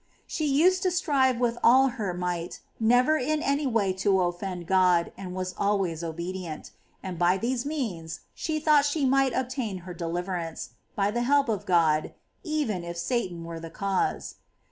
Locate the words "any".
3.43-3.67